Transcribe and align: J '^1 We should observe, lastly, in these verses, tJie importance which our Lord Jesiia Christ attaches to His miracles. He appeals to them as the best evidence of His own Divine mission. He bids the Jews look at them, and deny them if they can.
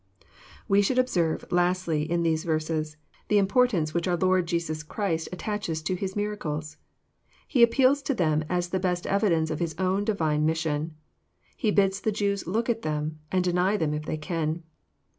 J 0.01 0.25
'^1 0.25 0.25
We 0.67 0.81
should 0.81 0.97
observe, 0.97 1.45
lastly, 1.51 2.09
in 2.09 2.23
these 2.23 2.43
verses, 2.43 2.97
tJie 3.29 3.37
importance 3.37 3.93
which 3.93 4.07
our 4.07 4.17
Lord 4.17 4.47
Jesiia 4.47 4.87
Christ 4.87 5.29
attaches 5.31 5.83
to 5.83 5.93
His 5.93 6.15
miracles. 6.15 6.77
He 7.47 7.61
appeals 7.61 8.01
to 8.01 8.15
them 8.15 8.43
as 8.49 8.69
the 8.69 8.79
best 8.79 9.05
evidence 9.05 9.51
of 9.51 9.59
His 9.59 9.75
own 9.77 10.03
Divine 10.03 10.43
mission. 10.43 10.95
He 11.55 11.69
bids 11.69 12.01
the 12.01 12.11
Jews 12.11 12.47
look 12.47 12.67
at 12.67 12.81
them, 12.81 13.19
and 13.31 13.43
deny 13.43 13.77
them 13.77 13.93
if 13.93 14.05
they 14.07 14.17
can. 14.17 14.63